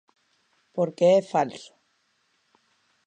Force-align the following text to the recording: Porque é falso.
Porque 0.75 1.05
é 1.17 1.27
falso. 1.33 1.73